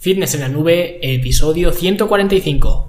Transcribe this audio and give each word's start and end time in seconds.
Fitness 0.00 0.34
en 0.34 0.40
la 0.40 0.48
nube, 0.48 0.98
episodio 1.02 1.72
145. 1.72 2.88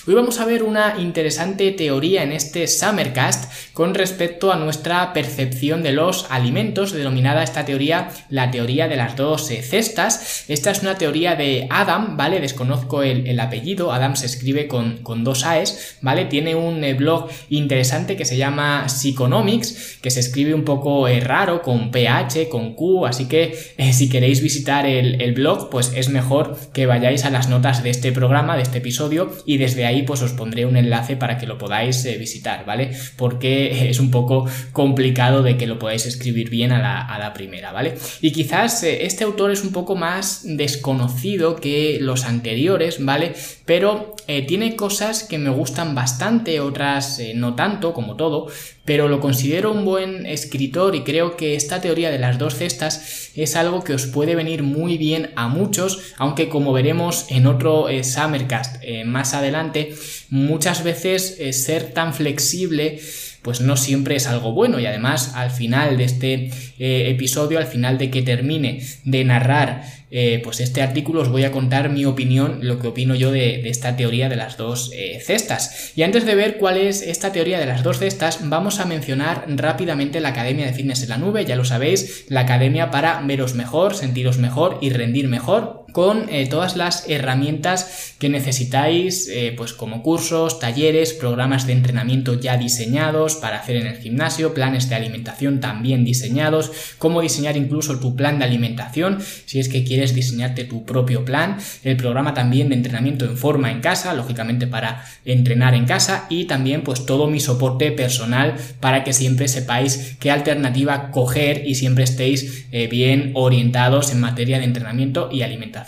Hoy 0.07 0.15
vamos 0.15 0.39
a 0.39 0.45
ver 0.45 0.63
una 0.63 0.95
interesante 0.97 1.71
teoría 1.73 2.23
en 2.23 2.31
este 2.31 2.65
Summercast 2.65 3.71
con 3.71 3.93
respecto 3.93 4.51
a 4.51 4.55
nuestra 4.55 5.13
percepción 5.13 5.83
de 5.83 5.91
los 5.91 6.25
alimentos, 6.31 6.91
denominada 6.91 7.43
esta 7.43 7.65
teoría 7.65 8.09
la 8.29 8.49
teoría 8.49 8.87
de 8.87 8.95
las 8.95 9.15
dos 9.15 9.51
eh, 9.51 9.61
cestas. 9.61 10.45
Esta 10.47 10.71
es 10.71 10.81
una 10.81 10.95
teoría 10.97 11.35
de 11.35 11.67
Adam, 11.69 12.17
¿vale? 12.17 12.39
Desconozco 12.39 13.03
el, 13.03 13.39
apellido, 13.39 13.93
Adam 13.93 14.15
se 14.15 14.25
escribe 14.25 14.67
con, 14.67 15.23
dos 15.23 15.45
AES, 15.45 15.97
¿vale? 16.01 16.25
Tiene 16.25 16.55
un 16.55 16.83
eh, 16.83 16.95
blog 16.95 17.29
interesante 17.49 18.17
que 18.17 18.25
se 18.25 18.37
llama 18.37 18.89
Psychonomics, 18.89 19.99
que 20.01 20.09
se 20.09 20.21
escribe 20.21 20.55
un 20.55 20.65
poco 20.65 21.07
eh, 21.07 21.19
raro, 21.19 21.61
con 21.61 21.91
PH, 21.91 22.49
con 22.49 22.73
Q, 22.73 23.05
así 23.05 23.27
que 23.27 23.55
si 23.93 24.09
queréis 24.09 24.41
visitar 24.41 24.87
el, 24.87 25.21
el 25.21 25.33
blog, 25.33 25.69
pues 25.69 25.91
es 25.95 26.09
mejor 26.09 26.57
que 26.73 26.87
vayáis 26.87 27.23
a 27.23 27.29
las 27.29 27.49
notas 27.49 27.83
de 27.83 27.91
este 27.91 28.11
programa, 28.11 28.55
de 28.55 28.63
este 28.63 28.79
episodio, 28.79 29.31
y 29.45 29.57
desde 29.57 29.85
ahí 29.85 29.90
ahí 29.91 30.03
pues 30.03 30.21
os 30.21 30.31
pondré 30.31 30.65
un 30.65 30.77
enlace 30.77 31.15
para 31.15 31.37
que 31.37 31.45
lo 31.45 31.57
podáis 31.57 32.03
eh, 32.05 32.17
visitar, 32.17 32.65
¿vale? 32.65 32.91
Porque 33.17 33.89
es 33.89 33.99
un 33.99 34.09
poco 34.09 34.47
complicado 34.71 35.43
de 35.43 35.57
que 35.57 35.67
lo 35.67 35.77
podáis 35.77 36.05
escribir 36.05 36.49
bien 36.49 36.71
a 36.71 36.79
la, 36.79 37.31
primera, 37.33 37.71
¿vale? 37.71 37.95
Y 38.21 38.31
quizás 38.31 38.83
eh, 38.83 39.05
este 39.05 39.23
autor 39.23 39.51
es 39.51 39.63
un 39.63 39.71
poco 39.71 39.95
más 39.95 40.41
desconocido 40.43 41.55
que 41.55 41.97
los 42.01 42.25
anteriores, 42.25 43.03
¿vale? 43.03 43.33
Pero 43.65 44.15
eh, 44.27 44.45
tiene 44.45 44.75
cosas 44.75 45.23
que 45.23 45.37
me 45.37 45.49
gustan 45.49 45.95
bastante, 45.95 46.59
otras 46.59 47.21
no 47.35 47.55
tanto, 47.55 47.93
como 47.93 48.15
todo, 48.15 48.47
pero 48.83 49.07
lo 49.07 49.19
considero 49.19 49.71
un 49.71 49.85
buen 49.85 50.25
escritor 50.25 50.95
y 50.95 51.03
creo 51.03 51.37
que 51.37 51.55
esta 51.55 51.79
teoría 51.79 52.11
de 52.11 52.19
las 52.19 52.37
dos 52.37 52.55
cestas 52.55 53.31
es 53.35 53.55
algo 53.55 53.83
que 53.83 53.93
os 53.93 54.07
puede 54.07 54.35
venir 54.35 54.63
muy 54.63 54.97
bien 54.97 55.31
a 55.35 55.47
muchos, 55.47 56.13
aunque 56.17 56.49
como 56.49 56.73
veremos 56.73 57.27
en 57.29 57.47
otro 57.47 57.87
Summercast 58.03 58.83
más 59.05 59.33
adelante, 59.33 59.80
muchas 60.29 60.83
veces 60.83 61.37
eh, 61.39 61.53
ser 61.53 61.93
tan 61.93 62.13
flexible 62.13 62.99
pues 63.41 63.59
no 63.59 63.75
siempre 63.75 64.15
es 64.15 64.27
algo 64.27 64.51
bueno. 64.51 64.79
Y 64.79 64.85
además 64.85 65.31
al 65.33 65.49
final 65.49 65.97
de 65.97 66.03
este 66.03 66.51
episodio, 66.77 67.57
al 67.57 67.65
final 67.65 67.97
de 67.97 68.11
que 68.11 68.21
termine 68.21 68.85
de 69.03 69.23
narrar 69.23 69.83
eh, 70.13 70.41
pues 70.43 70.59
este 70.59 70.81
artículo 70.81 71.21
os 71.21 71.29
voy 71.29 71.45
a 71.45 71.53
contar 71.53 71.89
mi 71.89 72.03
opinión, 72.03 72.59
lo 72.61 72.79
que 72.79 72.87
opino 72.87 73.15
yo 73.15 73.31
de, 73.31 73.69
esta 73.69 73.95
teoría 73.95 74.27
de 74.27 74.35
las 74.35 74.57
dos 74.57 74.91
eh, 74.93 75.21
cestas. 75.25 75.93
Y 75.95 76.03
antes 76.03 76.25
de 76.25 76.35
ver 76.35 76.57
cuál 76.57 76.77
es 76.77 77.01
esta 77.01 77.31
teoría 77.31 77.59
de 77.59 77.65
las 77.65 77.81
dos 77.81 77.99
cestas, 77.99 78.39
vamos 78.43 78.81
a 78.81 78.85
mencionar 78.85 79.45
rápidamente 79.47 80.19
la 80.19 80.29
Academia 80.29 80.65
de 80.65 80.73
Fitness 80.73 81.03
en 81.03 81.09
la 81.09 81.17
Nube, 81.17 81.45
ya 81.45 81.55
lo 81.55 81.63
sabéis, 81.63 82.25
la 82.27 82.41
academia 82.41 82.91
para 82.91 83.21
veros 83.21 83.55
mejor, 83.55 83.95
sentiros 83.95 84.37
mejor 84.37 84.79
y 84.81 84.89
rendir 84.89 85.29
mejor 85.29 85.80
con 85.91 86.29
eh, 86.29 86.47
todas 86.47 86.75
las 86.75 87.07
herramientas 87.09 88.15
que 88.19 88.29
necesitáis, 88.29 89.29
pues 89.57 89.73
como 89.73 90.03
cursos, 90.03 90.59
talleres, 90.59 91.13
programas 91.13 91.65
de 91.65 91.73
entrenamiento 91.73 92.39
ya 92.39 92.57
diseñados 92.57 93.35
para 93.35 93.57
hacer 93.57 93.77
en 93.77 93.87
el 93.87 93.97
gimnasio, 93.97 94.53
planes 94.53 94.89
de 94.89 94.95
alimentación 94.95 95.59
también 95.59 96.05
diseñados, 96.05 96.71
cómo 96.97 97.21
diseñar 97.21 97.57
incluso 97.57 97.99
tu 97.99 98.15
plan 98.15 98.39
de 98.39 98.45
alimentación, 98.45 99.19
si 99.45 99.59
es 99.59 99.69
que 99.69 99.83
quieres 99.83 100.13
diseñarte 100.13 100.65
tu 100.65 100.85
propio 100.85 101.25
plan, 101.25 101.57
el 101.83 101.97
programa 101.97 102.33
también 102.33 102.69
de 102.69 102.75
entrenamiento 102.75 103.25
en 103.25 103.37
forma 103.37 103.71
en 103.71 103.81
casa, 103.81 104.13
lógicamente 104.13 104.67
para 104.67 105.03
entrenar 105.25 105.73
en 105.73 105.85
casa 105.85 106.25
y 106.29 106.45
también 106.45 106.83
pues 106.83 107.05
todo 107.05 107.27
mi 107.27 107.39
soporte 107.39 107.91
personal 107.91 108.55
para 108.79 109.03
que 109.03 109.13
siempre 109.13 109.47
sepáis 109.47 110.15
qué 110.19 110.31
alternativa 110.31 111.11
coger 111.11 111.63
y 111.65 111.75
siempre 111.75 112.03
estéis 112.03 112.65
eh, 112.71 112.87
bien 112.87 113.31
orientados 113.33 114.11
en 114.11 114.19
materia 114.19 114.59
de 114.59 114.65
entrenamiento 114.65 115.29
y 115.31 115.41
alimentación. 115.41 115.80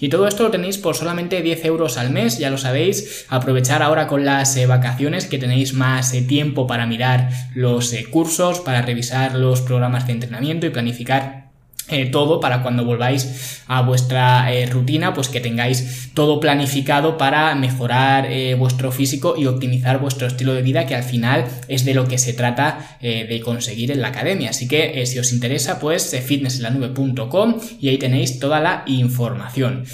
Y 0.00 0.08
todo 0.08 0.26
esto 0.26 0.44
lo 0.44 0.50
tenéis 0.50 0.78
por 0.78 0.96
solamente 0.96 1.42
10 1.42 1.64
euros 1.64 1.98
al 1.98 2.10
mes, 2.10 2.38
ya 2.38 2.50
lo 2.50 2.58
sabéis, 2.58 3.26
aprovechar 3.28 3.82
ahora 3.82 4.06
con 4.06 4.24
las 4.24 4.56
eh, 4.56 4.66
vacaciones 4.66 5.26
que 5.26 5.38
tenéis 5.38 5.74
más 5.74 6.12
eh, 6.14 6.22
tiempo 6.22 6.66
para 6.66 6.86
mirar 6.86 7.30
los 7.54 7.94
cursos, 8.10 8.60
para 8.60 8.82
revisar 8.82 9.34
los 9.34 9.60
programas 9.62 10.06
de 10.06 10.12
entrenamiento 10.12 10.66
y 10.66 10.70
planificar 10.70 11.47
eh, 11.90 12.06
todo 12.06 12.38
para 12.38 12.62
cuando 12.62 12.84
volváis 12.84 13.62
a 13.66 13.80
vuestra 13.82 14.52
eh, 14.52 14.66
rutina, 14.66 15.14
pues 15.14 15.28
que 15.28 15.40
tengáis 15.40 16.10
todo 16.12 16.38
planificado 16.38 17.16
para 17.16 17.54
mejorar 17.54 18.26
eh, 18.30 18.54
vuestro 18.54 18.92
físico 18.92 19.34
y 19.38 19.46
optimizar 19.46 19.98
vuestro 19.98 20.26
estilo 20.26 20.52
de 20.52 20.62
vida, 20.62 20.86
que 20.86 20.94
al 20.94 21.02
final 21.02 21.46
es 21.66 21.84
de 21.84 21.94
lo 21.94 22.06
que 22.06 22.18
se 22.18 22.32
trata 22.32 22.98
de 23.00 23.40
conseguir 23.44 23.90
en 23.90 24.02
la 24.02 24.08
academia. 24.08 24.50
Así 24.50 24.68
que 24.68 25.04
si 25.06 25.18
os 25.18 25.32
interesa, 25.32 25.78
pues 25.78 26.14
fitnessenlanube.com 26.24 27.54
y 27.80 27.88
ahí 27.88 27.98
tenéis 27.98 28.38
toda 28.38 28.60
la 28.60 28.82
información. 28.86 29.84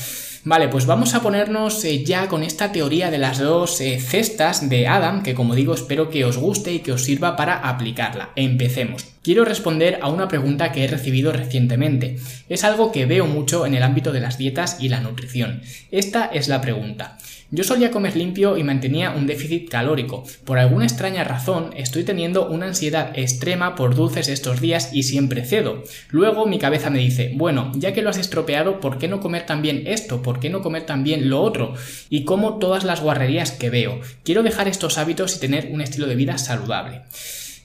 Vale, 0.45 0.69
pues 0.69 0.87
vamos 0.87 1.15
a 1.15 1.23
ponernos 1.23 1.83
ya 2.05 2.29
con 2.29 2.43
esta 2.43 2.73
teoría 2.73 3.11
de 3.11 3.19
las 3.19 3.39
dos 3.39 3.79
cestas 3.79 4.69
de 4.69 4.87
Adam, 4.87 5.23
que 5.23 5.35
como 5.35 5.55
digo 5.55 5.75
espero 5.75 6.11
que 6.11 6.25
os 6.25 6.37
guste 6.37 6.73
y 6.73 6.81
que 6.81 6.93
os 6.93 7.05
sirva 7.05 7.37
para 7.37 7.57
aplicarla. 7.57 8.31
Empecemos. 8.37 9.14
Quiero 9.25 9.47
responder 9.47 10.01
a 10.03 10.11
una 10.11 10.29
pregunta 10.29 10.71
que 10.71 10.85
he 10.85 10.87
recibido 10.87 11.33
recientemente. 11.33 12.19
Es 12.51 12.63
algo 12.63 12.93
que 12.93 13.07
veo 13.07 13.27
mucho 13.27 13.65
en 13.65 13.73
el 13.73 13.83
ámbito 13.83 14.13
de 14.13 14.21
las 14.21 14.37
dietas 14.37 14.77
y 14.81 14.91
la 14.91 15.01
nutrición. 15.01 15.63
Esta 15.91 16.27
es 16.27 16.47
la 16.49 16.61
pregunta. 16.61 17.17
Yo 17.51 17.65
solía 17.65 17.91
comer 17.91 18.17
limpio 18.17 18.59
y 18.59 18.65
mantenía 18.65 19.13
un 19.13 19.27
déficit 19.27 19.71
calórico. 19.71 20.25
Por 20.45 20.59
alguna 20.59 20.85
extraña 20.85 21.25
razón 21.25 21.71
estoy 21.75 22.05
teniendo 22.05 22.51
una 22.51 22.67
ansiedad 22.67 23.19
extrema 23.19 23.77
por 23.77 23.95
dulces 23.95 24.29
estos 24.29 24.61
días 24.61 24.91
y 24.93 25.05
siempre 25.05 25.43
cedo. 25.47 25.85
Luego 26.11 26.45
mi 26.45 26.59
cabeza 26.59 26.91
me 26.91 26.99
dice, 26.99 27.33
bueno, 27.35 27.73
ya 27.77 27.95
que 27.95 28.03
lo 28.03 28.11
has 28.11 28.19
estropeado, 28.19 28.79
¿por 28.79 28.99
qué 28.99 29.09
no 29.09 29.21
comer 29.21 29.47
también 29.47 29.85
esto? 29.87 30.21
¿Por 30.21 30.39
qué 30.39 30.51
no 30.51 30.61
comer 30.61 30.85
también 30.85 31.31
lo 31.31 31.41
otro? 31.41 31.73
Y 32.11 32.25
como 32.25 32.59
todas 32.59 32.85
las 32.85 33.01
guarrerías 33.01 33.53
que 33.53 33.71
veo. 33.71 34.01
Quiero 34.23 34.43
dejar 34.43 34.69
estos 34.69 34.99
hábitos 34.99 35.35
y 35.37 35.41
tener 35.41 35.71
un 35.73 35.81
estilo 35.81 36.07
de 36.07 36.15
vida 36.15 36.37
saludable. 36.37 37.01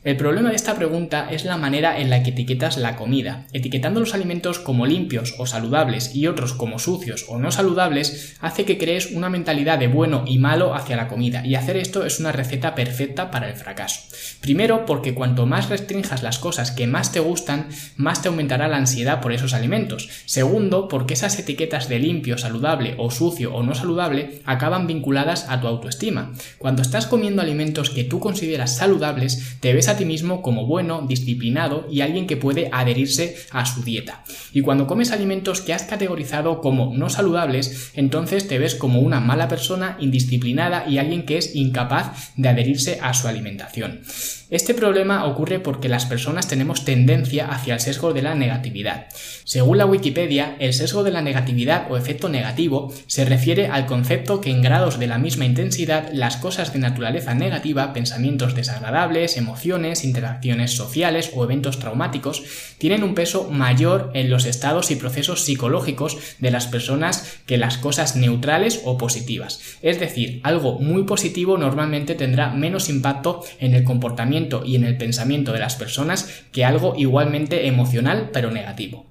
El 0.02 0.16
problema 0.16 0.50
de 0.50 0.56
esta 0.56 0.76
pregunta 0.76 1.28
es 1.30 1.44
la 1.44 1.58
manera 1.58 2.00
en 2.00 2.10
la 2.10 2.24
que 2.24 2.30
etiquetas 2.30 2.78
la 2.78 2.96
comida. 2.96 3.48
Etiquetando 3.52 4.00
los 4.00 4.14
alimentos 4.14 4.58
como 4.58 4.86
limpios 4.86 5.36
o 5.40 5.46
saludables 5.46 6.16
y 6.16 6.28
otros 6.28 6.54
como 6.54 6.80
sucios 6.80 7.26
o 7.28 7.38
no 7.38 7.52
saludables 7.52 8.38
hace 8.40 8.64
que 8.64 8.78
crees 8.78 9.12
una 9.12 9.30
mentalidad 9.30 9.78
de 9.78 9.90
bueno 9.90 10.24
y 10.26 10.38
malo 10.38 10.74
hacia 10.74 10.96
la 10.96 11.10
comida 11.10 11.46
y 11.46 11.56
hacer 11.56 11.76
esto 11.76 12.06
es 12.06 12.22
una 12.22 12.32
receta 12.32 12.76
perfecta 12.76 13.30
para 13.30 13.50
el 13.50 13.58
fracaso. 13.58 14.00
Primero 14.40 14.86
porque 14.86 15.14
cuanto 15.14 15.46
más 15.46 15.68
restrinjas 15.68 16.24
las 16.24 16.40
cosas 16.40 16.72
que 16.72 16.88
más 16.88 17.12
te 17.12 17.20
gustan, 17.20 17.68
más 17.98 18.22
te 18.22 18.30
aumentará 18.30 18.70
la 18.70 18.78
ansiedad 18.78 19.20
por 19.20 19.34
esos 19.34 19.54
alimentos. 19.54 20.08
Segundo 20.26 20.88
porque 20.88 21.16
esas 21.16 21.38
etiquetas 21.38 21.90
de 21.90 22.00
limpio, 22.00 22.38
saludable 22.38 22.96
o 23.00 23.12
sucio 23.12 23.54
o 23.54 23.64
no 23.64 23.76
saludable 23.76 24.42
acaban 24.46 24.88
vinculadas 24.88 25.48
a 25.50 25.60
tu 25.60 25.68
autoestima. 25.68 26.32
Cuando 26.58 26.84
estás 26.84 27.06
comiendo 27.06 27.42
alimentos 27.42 27.90
que 27.90 28.06
tú 28.06 28.22
consideras 28.22 28.78
saludables, 28.78 29.58
te 29.60 29.74
ves 29.74 29.89
a 29.90 29.98
ti 29.98 30.06
mismo 30.06 30.42
como 30.42 30.66
bueno, 30.66 31.06
disciplinado 31.08 31.88
y 31.92 32.02
alguien 32.02 32.28
que 32.28 32.38
puede 32.38 32.70
adherirse 32.72 33.36
a 33.52 33.66
su 33.66 33.84
dieta. 33.84 34.24
Y 34.54 34.62
cuando 34.62 34.88
comes 34.88 35.12
alimentos 35.12 35.62
que 35.62 35.74
has 35.74 35.84
categorizado 35.84 36.62
como 36.62 36.94
no 36.96 37.10
saludables, 37.10 37.92
entonces 37.94 38.48
te 38.48 38.60
ves 38.60 38.76
como 38.76 39.02
una 39.02 39.20
mala 39.20 39.48
persona, 39.48 39.98
indisciplinada 40.00 40.88
y 40.88 40.98
alguien 40.98 41.26
que 41.26 41.38
es 41.38 41.56
incapaz 41.56 42.34
de 42.36 42.50
adherirse 42.50 43.00
a 43.02 43.14
su 43.14 43.28
alimentación. 43.28 44.02
Este 44.52 44.74
problema 44.74 45.26
ocurre 45.26 45.60
porque 45.60 45.90
las 45.90 46.08
personas 46.08 46.48
tenemos 46.48 46.84
tendencia 46.84 47.50
hacia 47.50 47.76
el 47.76 47.80
sesgo 47.80 48.14
de 48.14 48.24
la 48.24 48.34
negatividad. 48.34 49.06
Según 49.44 49.78
la 49.78 49.86
Wikipedia, 49.86 50.56
el 50.58 50.74
sesgo 50.74 51.04
de 51.04 51.12
la 51.12 51.22
negatividad 51.22 51.86
o 51.92 51.98
efecto 51.98 52.30
negativo 52.30 52.92
se 53.06 53.26
refiere 53.26 53.68
al 53.68 53.86
concepto 53.86 54.42
que 54.42 54.50
en 54.50 54.64
grados 54.64 54.98
de 54.98 55.06
la 55.06 55.20
misma 55.20 55.46
intensidad 55.46 56.10
las 56.14 56.38
cosas 56.38 56.74
de 56.74 56.80
naturaleza 56.80 57.36
negativa, 57.36 57.94
pensamientos 57.94 58.56
desagradables, 58.56 59.38
emociones, 59.38 60.04
interacciones 60.04 60.72
sociales 60.72 61.30
o 61.36 61.44
eventos 61.44 61.78
traumáticos, 61.78 62.44
tienen 62.80 63.04
un 63.04 63.14
peso 63.14 63.52
mayor 63.52 64.10
en 64.16 64.32
los 64.32 64.46
estados 64.46 64.90
y 64.90 64.96
procesos 64.96 65.46
psicológicos 65.46 66.18
de 66.40 66.50
las 66.50 66.66
personas 66.66 67.38
que 67.46 67.60
las 67.60 67.78
cosas 67.78 68.16
neutrales 68.16 68.82
o 68.84 68.98
positivas. 68.98 69.60
Es 69.84 70.00
decir, 70.00 70.40
algo 70.42 70.80
muy 70.80 71.04
positivo 71.04 71.60
normalmente 71.60 72.16
tendrá 72.16 72.50
menos 72.50 72.90
impacto 72.90 73.44
en 73.60 73.76
el 73.76 73.84
comportamiento 73.84 74.39
y 74.66 74.76
en 74.76 74.86
el 74.86 74.98
pensamiento 74.98 75.52
de 75.52 75.60
las 75.60 75.76
personas 75.76 76.44
que 76.52 76.66
algo 76.66 76.94
igualmente 76.96 77.68
emocional 77.68 78.30
pero 78.32 78.52
negativo. 78.52 79.08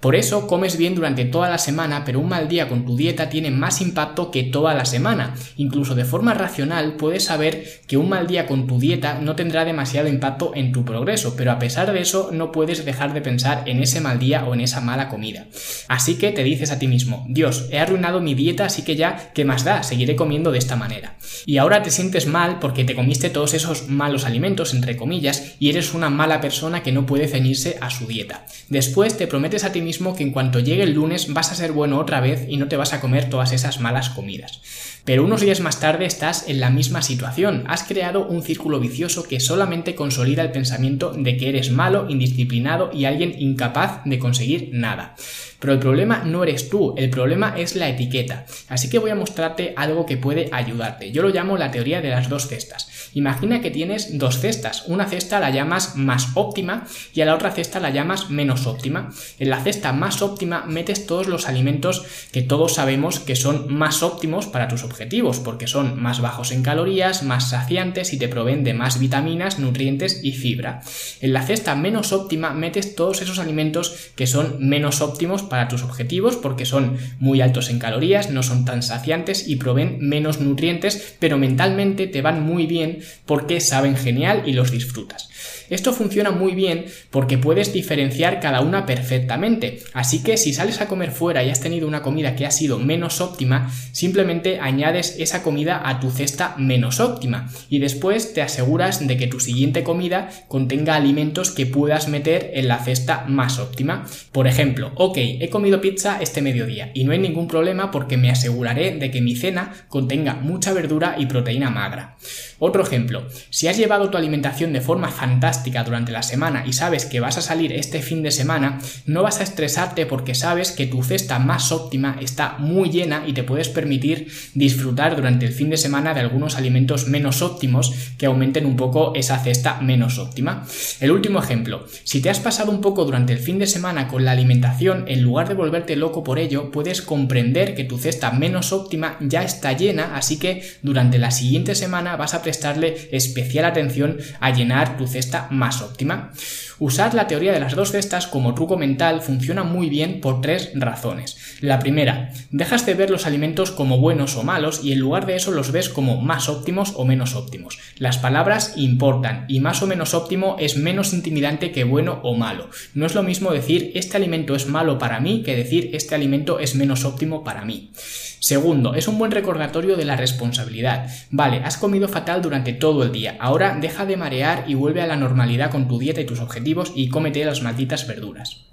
Por 0.00 0.16
eso 0.16 0.46
comes 0.46 0.78
bien 0.78 0.94
durante 0.94 1.26
toda 1.26 1.50
la 1.50 1.58
semana, 1.58 2.04
pero 2.06 2.20
un 2.20 2.28
mal 2.30 2.48
día 2.48 2.70
con 2.70 2.86
tu 2.86 2.96
dieta 2.96 3.28
tiene 3.28 3.50
más 3.50 3.82
impacto 3.82 4.30
que 4.30 4.44
toda 4.44 4.72
la 4.72 4.86
semana. 4.86 5.34
Incluso 5.58 5.94
de 5.94 6.06
forma 6.06 6.32
racional 6.32 6.94
puedes 6.94 7.24
saber 7.24 7.82
que 7.86 7.98
un 7.98 8.08
mal 8.08 8.26
día 8.26 8.46
con 8.46 8.66
tu 8.66 8.78
dieta 8.78 9.18
no 9.20 9.36
tendrá 9.36 9.66
demasiado 9.66 10.08
impacto 10.08 10.52
en 10.54 10.72
tu 10.72 10.86
progreso, 10.86 11.34
pero 11.36 11.52
a 11.52 11.58
pesar 11.58 11.92
de 11.92 12.00
eso 12.00 12.30
no 12.32 12.50
puedes 12.50 12.86
dejar 12.86 13.12
de 13.12 13.20
pensar 13.20 13.64
en 13.66 13.82
ese 13.82 14.00
mal 14.00 14.18
día 14.18 14.46
o 14.46 14.54
en 14.54 14.62
esa 14.62 14.80
mala 14.80 15.10
comida. 15.10 15.48
Así 15.86 16.14
que 16.14 16.32
te 16.32 16.44
dices 16.44 16.70
a 16.70 16.78
ti 16.78 16.88
mismo, 16.88 17.26
Dios, 17.28 17.68
he 17.70 17.78
arruinado 17.78 18.20
mi 18.20 18.34
dieta, 18.34 18.64
así 18.64 18.82
que 18.82 18.96
ya, 18.96 19.30
¿qué 19.34 19.44
más 19.44 19.64
da? 19.64 19.82
Seguiré 19.82 20.16
comiendo 20.16 20.50
de 20.50 20.58
esta 20.58 20.76
manera. 20.76 21.16
Y 21.44 21.58
ahora 21.58 21.82
te 21.82 21.90
sientes 21.90 22.26
mal 22.26 22.58
porque 22.58 22.84
te 22.84 22.94
comiste 22.94 23.28
todos 23.28 23.52
esos 23.52 23.88
malos 23.88 24.24
alimentos, 24.24 24.72
entre 24.72 24.96
comillas, 24.96 25.56
y 25.58 25.68
eres 25.68 25.92
una 25.92 26.08
mala 26.08 26.40
persona 26.40 26.82
que 26.82 26.92
no 26.92 27.04
puede 27.04 27.28
ceñirse 27.28 27.76
a 27.82 27.90
su 27.90 28.06
dieta. 28.06 28.46
Después 28.70 29.18
te 29.18 29.26
prometes 29.26 29.64
a 29.64 29.72
ti 29.72 29.82
mismo 29.82 29.89
que 30.16 30.22
en 30.22 30.30
cuanto 30.30 30.60
llegue 30.60 30.82
el 30.82 30.94
lunes 30.94 31.32
vas 31.32 31.50
a 31.52 31.54
ser 31.54 31.72
bueno 31.72 31.98
otra 31.98 32.20
vez 32.20 32.46
y 32.48 32.56
no 32.56 32.68
te 32.68 32.76
vas 32.76 32.92
a 32.92 33.00
comer 33.00 33.28
todas 33.28 33.52
esas 33.52 33.80
malas 33.80 34.10
comidas. 34.10 34.60
Pero 35.04 35.24
unos 35.24 35.40
días 35.40 35.60
más 35.60 35.80
tarde 35.80 36.06
estás 36.06 36.48
en 36.48 36.60
la 36.60 36.70
misma 36.70 37.02
situación, 37.02 37.64
has 37.66 37.84
creado 37.84 38.26
un 38.26 38.42
círculo 38.42 38.80
vicioso 38.80 39.24
que 39.24 39.40
solamente 39.40 39.94
consolida 39.94 40.42
el 40.42 40.52
pensamiento 40.52 41.12
de 41.12 41.36
que 41.36 41.48
eres 41.48 41.70
malo, 41.70 42.06
indisciplinado 42.08 42.90
y 42.92 43.06
alguien 43.06 43.34
incapaz 43.38 44.02
de 44.04 44.18
conseguir 44.18 44.70
nada. 44.72 45.16
Pero 45.60 45.74
el 45.74 45.78
problema 45.78 46.22
no 46.24 46.42
eres 46.42 46.70
tú, 46.70 46.94
el 46.96 47.10
problema 47.10 47.54
es 47.56 47.76
la 47.76 47.88
etiqueta. 47.88 48.46
Así 48.68 48.88
que 48.88 48.98
voy 48.98 49.10
a 49.10 49.14
mostrarte 49.14 49.74
algo 49.76 50.06
que 50.06 50.16
puede 50.16 50.48
ayudarte. 50.52 51.12
Yo 51.12 51.22
lo 51.22 51.28
llamo 51.28 51.56
la 51.56 51.70
teoría 51.70 52.00
de 52.00 52.10
las 52.10 52.28
dos 52.28 52.48
cestas. 52.48 52.88
Imagina 53.14 53.60
que 53.60 53.70
tienes 53.70 54.18
dos 54.18 54.38
cestas. 54.38 54.84
Una 54.86 55.06
cesta 55.06 55.40
la 55.40 55.50
llamas 55.50 55.96
más 55.96 56.28
óptima 56.34 56.86
y 57.12 57.20
a 57.20 57.26
la 57.26 57.34
otra 57.34 57.50
cesta 57.50 57.80
la 57.80 57.90
llamas 57.90 58.30
menos 58.30 58.66
óptima. 58.66 59.10
En 59.38 59.50
la 59.50 59.60
cesta 59.62 59.92
más 59.92 60.22
óptima 60.22 60.64
metes 60.66 61.06
todos 61.06 61.28
los 61.28 61.46
alimentos 61.46 62.04
que 62.32 62.42
todos 62.42 62.74
sabemos 62.74 63.20
que 63.20 63.36
son 63.36 63.72
más 63.72 64.02
óptimos 64.02 64.46
para 64.46 64.68
tus 64.68 64.84
objetivos, 64.84 65.40
porque 65.40 65.66
son 65.66 66.00
más 66.00 66.20
bajos 66.20 66.52
en 66.52 66.62
calorías, 66.62 67.22
más 67.22 67.50
saciantes 67.50 68.12
y 68.12 68.18
te 68.18 68.28
proveen 68.28 68.64
de 68.64 68.74
más 68.74 68.98
vitaminas, 68.98 69.58
nutrientes 69.58 70.20
y 70.22 70.32
fibra. 70.32 70.82
En 71.20 71.32
la 71.32 71.42
cesta 71.42 71.74
menos 71.74 72.12
óptima 72.12 72.54
metes 72.54 72.94
todos 72.94 73.20
esos 73.20 73.38
alimentos 73.38 74.10
que 74.14 74.26
son 74.26 74.56
menos 74.60 75.00
óptimos 75.00 75.42
para 75.50 75.68
tus 75.68 75.82
objetivos 75.82 76.36
porque 76.36 76.64
son 76.64 76.96
muy 77.18 77.42
altos 77.42 77.68
en 77.68 77.78
calorías, 77.78 78.30
no 78.30 78.42
son 78.42 78.64
tan 78.64 78.82
saciantes 78.82 79.46
y 79.46 79.56
proveen 79.56 79.98
menos 80.00 80.40
nutrientes, 80.40 81.16
pero 81.18 81.36
mentalmente 81.36 82.06
te 82.06 82.22
van 82.22 82.42
muy 82.42 82.64
bien 82.64 83.00
porque 83.26 83.60
saben 83.60 83.96
genial 83.96 84.44
y 84.46 84.54
los 84.54 84.70
disfrutas. 84.70 85.28
Esto 85.70 85.92
funciona 85.92 86.32
muy 86.32 86.54
bien 86.54 86.86
porque 87.10 87.38
puedes 87.38 87.72
diferenciar 87.72 88.40
cada 88.40 88.60
una 88.60 88.86
perfectamente, 88.86 89.78
así 89.94 90.22
que 90.22 90.36
si 90.36 90.52
sales 90.52 90.80
a 90.80 90.88
comer 90.88 91.12
fuera 91.12 91.44
y 91.44 91.50
has 91.50 91.60
tenido 91.60 91.86
una 91.86 92.02
comida 92.02 92.34
que 92.34 92.44
ha 92.44 92.50
sido 92.50 92.80
menos 92.80 93.20
óptima, 93.20 93.70
simplemente 93.92 94.58
añades 94.58 95.14
esa 95.20 95.44
comida 95.44 95.80
a 95.88 96.00
tu 96.00 96.10
cesta 96.10 96.56
menos 96.58 96.98
óptima 96.98 97.48
y 97.68 97.78
después 97.78 98.34
te 98.34 98.42
aseguras 98.42 99.06
de 99.06 99.16
que 99.16 99.28
tu 99.28 99.38
siguiente 99.38 99.84
comida 99.84 100.28
contenga 100.48 100.96
alimentos 100.96 101.52
que 101.52 101.66
puedas 101.66 102.08
meter 102.08 102.50
en 102.54 102.66
la 102.66 102.80
cesta 102.80 103.24
más 103.28 103.60
óptima. 103.60 104.06
Por 104.32 104.48
ejemplo, 104.48 104.90
ok, 104.96 105.18
he 105.18 105.50
comido 105.50 105.80
pizza 105.80 106.18
este 106.20 106.42
mediodía 106.42 106.90
y 106.94 107.04
no 107.04 107.12
hay 107.12 107.20
ningún 107.20 107.46
problema 107.46 107.92
porque 107.92 108.16
me 108.16 108.30
aseguraré 108.30 108.96
de 108.96 109.12
que 109.12 109.20
mi 109.20 109.36
cena 109.36 109.72
contenga 109.88 110.34
mucha 110.34 110.72
verdura 110.72 111.14
y 111.16 111.26
proteína 111.26 111.70
magra. 111.70 112.16
Otro 112.58 112.82
ejemplo, 112.82 113.26
si 113.50 113.68
has 113.68 113.78
llevado 113.78 114.10
tu 114.10 114.18
alimentación 114.18 114.72
de 114.72 114.80
forma 114.80 115.08
fantástica 115.08 115.59
durante 115.84 116.12
la 116.12 116.22
semana 116.22 116.64
y 116.66 116.72
sabes 116.72 117.04
que 117.04 117.20
vas 117.20 117.38
a 117.38 117.42
salir 117.42 117.72
este 117.72 118.02
fin 118.02 118.22
de 118.22 118.30
semana, 118.30 118.78
no 119.06 119.22
vas 119.22 119.40
a 119.40 119.42
estresarte 119.42 120.06
porque 120.06 120.34
sabes 120.34 120.72
que 120.72 120.86
tu 120.86 121.02
cesta 121.02 121.38
más 121.38 121.70
óptima 121.70 122.16
está 122.20 122.56
muy 122.58 122.90
llena 122.90 123.24
y 123.26 123.32
te 123.32 123.42
puedes 123.42 123.68
permitir 123.68 124.28
disfrutar 124.54 125.16
durante 125.16 125.46
el 125.46 125.52
fin 125.52 125.70
de 125.70 125.76
semana 125.76 126.14
de 126.14 126.20
algunos 126.20 126.56
alimentos 126.56 127.06
menos 127.06 127.42
óptimos 127.42 127.92
que 128.18 128.26
aumenten 128.26 128.66
un 128.66 128.76
poco 128.76 129.12
esa 129.14 129.38
cesta 129.38 129.80
menos 129.80 130.18
óptima. 130.18 130.66
El 131.00 131.10
último 131.10 131.38
ejemplo, 131.38 131.84
si 132.04 132.20
te 132.20 132.30
has 132.30 132.40
pasado 132.40 132.70
un 132.70 132.80
poco 132.80 133.04
durante 133.04 133.32
el 133.32 133.38
fin 133.38 133.58
de 133.58 133.66
semana 133.66 134.08
con 134.08 134.24
la 134.24 134.32
alimentación, 134.32 135.04
en 135.08 135.22
lugar 135.22 135.48
de 135.48 135.54
volverte 135.54 135.96
loco 135.96 136.24
por 136.24 136.38
ello, 136.38 136.70
puedes 136.70 137.02
comprender 137.02 137.74
que 137.74 137.84
tu 137.84 137.98
cesta 137.98 138.30
menos 138.30 138.72
óptima 138.72 139.16
ya 139.20 139.42
está 139.42 139.72
llena, 139.72 140.16
así 140.16 140.38
que 140.38 140.62
durante 140.82 141.18
la 141.18 141.30
siguiente 141.30 141.74
semana 141.74 142.16
vas 142.16 142.34
a 142.34 142.42
prestarle 142.42 143.08
especial 143.12 143.64
atención 143.64 144.18
a 144.40 144.50
llenar 144.50 144.96
tu 144.96 145.06
cesta 145.06 145.48
más 145.50 145.82
óptima. 145.82 146.32
Usar 146.78 147.12
la 147.12 147.26
teoría 147.26 147.52
de 147.52 147.60
las 147.60 147.74
dos 147.74 147.92
cestas 147.92 148.26
como 148.26 148.54
truco 148.54 148.78
mental 148.78 149.20
funciona 149.20 149.64
muy 149.64 149.90
bien 149.90 150.20
por 150.20 150.40
tres 150.40 150.70
razones. 150.74 151.36
La 151.60 151.78
primera, 151.78 152.32
dejas 152.50 152.86
de 152.86 152.94
ver 152.94 153.10
los 153.10 153.26
alimentos 153.26 153.70
como 153.70 153.98
buenos 153.98 154.36
o 154.36 154.42
malos 154.42 154.82
y 154.82 154.92
en 154.92 155.00
lugar 155.00 155.26
de 155.26 155.36
eso 155.36 155.50
los 155.50 155.72
ves 155.72 155.88
como 155.88 156.20
más 156.20 156.48
óptimos 156.48 156.94
o 156.96 157.04
menos 157.04 157.34
óptimos. 157.34 157.78
Las 157.98 158.16
palabras 158.16 158.74
importan 158.76 159.44
y 159.48 159.60
más 159.60 159.82
o 159.82 159.86
menos 159.86 160.14
óptimo 160.14 160.56
es 160.58 160.76
menos 160.76 161.12
intimidante 161.12 161.72
que 161.72 161.84
bueno 161.84 162.20
o 162.22 162.34
malo. 162.34 162.70
No 162.94 163.04
es 163.04 163.14
lo 163.14 163.22
mismo 163.22 163.52
decir 163.52 163.92
este 163.94 164.16
alimento 164.16 164.54
es 164.54 164.66
malo 164.66 164.98
para 164.98 165.20
mí 165.20 165.42
que 165.42 165.56
decir 165.56 165.90
este 165.92 166.14
alimento 166.14 166.60
es 166.60 166.74
menos 166.74 167.04
óptimo 167.04 167.44
para 167.44 167.64
mí. 167.64 167.90
Segundo, 168.40 168.94
es 168.94 169.06
un 169.06 169.18
buen 169.18 169.30
recordatorio 169.30 169.96
de 169.96 170.06
la 170.06 170.16
responsabilidad. 170.16 171.10
Vale, 171.30 171.58
has 171.62 171.76
comido 171.76 172.08
fatal 172.08 172.40
durante 172.40 172.72
todo 172.72 173.02
el 173.02 173.12
día. 173.12 173.36
Ahora 173.38 173.76
deja 173.78 174.06
de 174.06 174.16
marear 174.16 174.64
y 174.66 174.74
vuelve 174.74 175.02
a 175.02 175.06
la 175.06 175.16
normalidad 175.16 175.70
con 175.70 175.86
tu 175.86 175.98
dieta 175.98 176.22
y 176.22 176.26
tus 176.26 176.40
objetivos 176.40 176.90
y 176.94 177.10
cómete 177.10 177.44
las 177.44 177.60
malditas 177.60 178.06
verduras. 178.06 178.64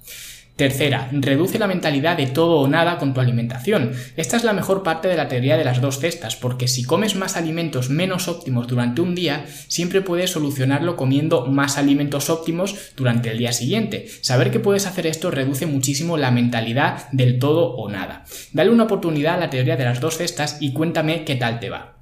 Tercera, 0.57 1.07
reduce 1.11 1.59
la 1.59 1.67
mentalidad 1.67 2.17
de 2.17 2.25
todo 2.25 2.57
o 2.57 2.67
nada 2.67 2.97
con 2.97 3.13
tu 3.13 3.21
alimentación. 3.21 3.91
Esta 4.15 4.37
es 4.37 4.43
la 4.43 4.53
mejor 4.53 4.81
parte 4.81 5.07
de 5.07 5.15
la 5.15 5.27
teoría 5.27 5.55
de 5.55 5.63
las 5.63 5.81
dos 5.81 5.99
cestas, 5.99 6.35
porque 6.35 6.67
si 6.67 6.83
comes 6.83 7.15
más 7.15 7.37
alimentos 7.37 7.91
menos 7.91 8.27
óptimos 8.27 8.65
durante 8.65 9.01
un 9.01 9.13
día, 9.13 9.45
siempre 9.67 10.01
puedes 10.01 10.31
solucionarlo 10.31 10.95
comiendo 10.95 11.45
más 11.45 11.77
alimentos 11.77 12.31
óptimos 12.31 12.75
durante 12.95 13.29
el 13.29 13.37
día 13.37 13.51
siguiente. 13.51 14.07
Saber 14.21 14.49
que 14.49 14.59
puedes 14.59 14.87
hacer 14.87 15.05
esto 15.05 15.29
reduce 15.29 15.67
muchísimo 15.67 16.17
la 16.17 16.31
mentalidad 16.31 17.07
del 17.11 17.37
todo 17.37 17.75
o 17.75 17.87
nada. 17.87 18.25
Dale 18.51 18.71
una 18.71 18.85
oportunidad 18.85 19.35
a 19.35 19.41
la 19.41 19.51
teoría 19.51 19.77
de 19.77 19.85
las 19.85 20.01
dos 20.01 20.17
cestas 20.17 20.57
y 20.59 20.73
cuéntame 20.73 21.23
qué 21.23 21.35
tal 21.35 21.59
te 21.59 21.69
va. 21.69 21.97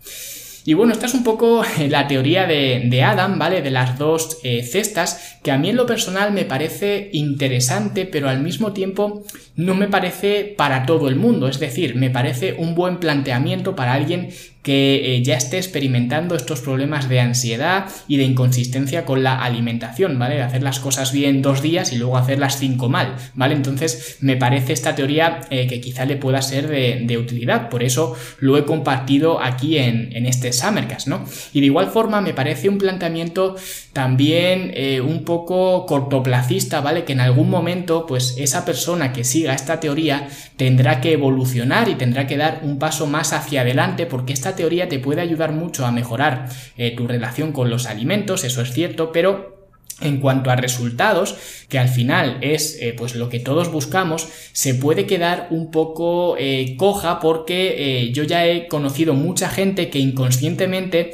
Y 0.68 0.74
bueno, 0.74 0.94
esta 0.94 1.06
es 1.06 1.14
un 1.14 1.24
poco 1.24 1.64
la 1.90 2.08
teoría 2.08 2.48
de, 2.48 3.04
Adam, 3.04 3.38
¿vale? 3.38 3.62
De 3.62 3.70
las 3.70 4.00
dos 4.00 4.40
eh, 4.44 4.64
cestas, 4.64 5.38
que 5.44 5.52
a 5.52 5.60
mí 5.60 5.70
en 5.70 5.76
lo 5.76 5.86
personal 5.86 6.34
me 6.34 6.44
parece 6.44 7.12
interesante, 7.14 8.06
pero 8.06 8.30
al 8.30 8.42
mismo 8.42 8.74
tiempo 8.74 9.24
no 9.56 9.76
me 9.76 9.88
parece 9.88 10.54
para 10.58 10.86
todo 10.86 11.08
el 11.08 11.16
mundo. 11.16 11.48
Es 11.48 11.60
decir, 11.60 11.96
me 11.96 12.10
parece 12.10 12.54
un 12.58 12.76
buen 12.76 12.98
planteamiento 12.98 13.76
para 13.76 13.94
alguien 13.94 14.30
que 14.66 15.16
eh, 15.16 15.24
ya 15.24 15.36
esté 15.36 15.58
experimentando 15.58 16.36
estos 16.36 16.62
problemas 16.62 17.08
de 17.08 17.20
ansiedad 17.20 17.86
y 18.08 18.18
de 18.18 18.24
inconsistencia 18.24 19.06
con 19.06 19.22
la 19.22 19.44
alimentación, 19.44 20.18
¿vale? 20.18 20.36
De 20.36 20.42
hacer 20.42 20.64
las 20.64 20.80
cosas 20.80 21.12
bien 21.12 21.44
dos 21.44 21.62
días 21.62 21.94
y 21.94 21.98
luego 21.98 22.18
hacerlas 22.18 22.58
cinco 22.58 22.90
mal, 22.90 23.16
¿vale? 23.36 23.54
Entonces 23.54 24.18
me 24.22 24.38
parece 24.38 24.74
esta 24.74 24.96
teoría 24.96 25.42
eh, 25.52 25.68
que 25.68 25.80
quizá 25.82 26.06
le 26.06 26.18
pueda 26.18 26.42
ser 26.42 26.68
de, 26.68 27.18
utilidad, 27.18 27.70
por 27.70 27.84
eso 27.84 28.16
lo 28.40 28.58
he 28.58 28.66
compartido 28.66 29.40
aquí 29.40 29.78
en, 29.78 30.10
en 30.16 30.26
este 30.26 30.52
Summercast, 30.52 31.08
¿no? 31.08 31.26
Y 31.54 31.60
de 31.60 31.68
igual 31.68 31.92
forma 31.92 32.20
me 32.22 32.34
parece 32.34 32.68
un 32.68 32.80
planteamiento 32.80 33.56
también 33.94 34.72
eh, 34.74 35.00
un 35.00 35.24
poco 35.24 35.86
cortoplacista, 35.86 36.82
¿vale? 36.82 37.06
Que 37.06 37.14
en 37.14 37.22
algún 37.22 37.52
momento, 37.52 38.08
pues 38.08 38.36
esa 38.38 38.66
persona 38.66 39.14
que 39.14 39.24
esta 39.54 39.80
teoría 39.80 40.28
tendrá 40.58 41.02
que 41.02 41.14
evolucionar 41.14 41.90
y 41.90 41.96
tendrá 41.96 42.28
que 42.28 42.38
dar 42.38 42.62
un 42.64 42.80
paso 42.80 43.08
más 43.08 43.34
hacia 43.34 43.62
adelante 43.62 44.06
porque 44.06 44.34
esta 44.34 44.56
teoría 44.56 44.90
te 44.90 45.00
puede 45.00 45.22
ayudar 45.22 45.52
mucho 45.52 45.86
a 45.86 45.92
mejorar 45.92 46.50
eh, 46.78 46.96
tu 46.96 47.08
relación 47.08 47.52
con 47.52 47.70
los 47.70 47.86
alimentos, 47.86 48.44
eso 48.44 48.62
es 48.62 48.72
cierto, 48.72 49.12
pero 49.12 49.54
en 50.02 50.20
cuanto 50.20 50.52
a 50.52 50.58
resultados, 50.58 51.38
que 51.70 51.80
al 51.80 51.88
final 51.88 52.40
es 52.42 52.78
eh, 52.82 52.94
pues 52.98 53.16
lo 53.16 53.30
que 53.30 53.40
todos 53.40 53.72
buscamos, 53.72 54.28
se 54.52 54.74
puede 54.74 55.06
quedar 55.06 55.48
un 55.52 55.72
poco 55.72 56.36
eh, 56.38 56.76
coja 56.78 57.22
porque 57.22 58.12
yo 58.14 58.24
ya 58.24 58.46
he 58.46 58.68
conocido 58.68 59.14
mucha 59.14 59.48
gente 59.50 59.90
que 59.90 60.00
inconscientemente 60.00 61.14